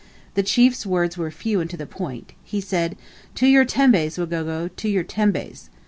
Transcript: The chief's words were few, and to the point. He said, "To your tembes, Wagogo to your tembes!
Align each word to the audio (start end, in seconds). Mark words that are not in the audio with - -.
The 0.33 0.41
chief's 0.41 0.83
words 0.83 1.15
were 1.15 1.29
few, 1.29 1.59
and 1.59 1.69
to 1.69 1.77
the 1.77 1.85
point. 1.85 2.33
He 2.43 2.59
said, 2.59 2.97
"To 3.35 3.45
your 3.45 3.65
tembes, 3.65 4.17
Wagogo 4.17 4.67
to 4.75 4.89
your 4.89 5.03
tembes! 5.03 5.69